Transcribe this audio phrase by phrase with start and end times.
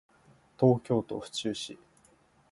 [0.59, 1.77] 東京都府中市